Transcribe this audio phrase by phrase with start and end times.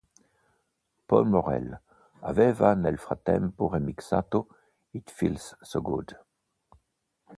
[1.05, 1.79] Paul Morrell
[2.21, 4.47] aveva nel frattempo remixato
[4.89, 6.19] "It Feels So Good".